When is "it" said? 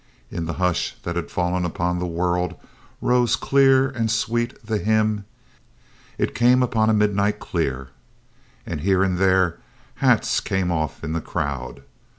6.17-6.33